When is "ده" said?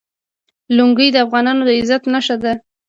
2.43-2.53